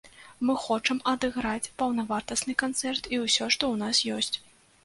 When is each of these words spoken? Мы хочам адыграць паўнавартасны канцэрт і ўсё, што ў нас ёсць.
Мы 0.49 0.53
хочам 0.61 1.01
адыграць 1.11 1.69
паўнавартасны 1.81 2.57
канцэрт 2.65 3.03
і 3.15 3.23
ўсё, 3.25 3.53
што 3.57 3.63
ў 3.73 3.75
нас 3.87 4.07
ёсць. 4.19 4.35